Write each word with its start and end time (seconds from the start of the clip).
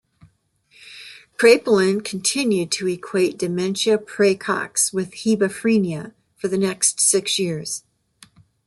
Kraepelin 1.37 2.03
continued 2.03 2.71
to 2.71 2.87
equate 2.87 3.37
dementia 3.37 3.99
praecox 3.99 4.91
with 4.91 5.11
hebephrenia 5.11 6.13
for 6.35 6.47
the 6.47 6.57
next 6.57 6.99
six 6.99 7.37
years. 7.37 7.83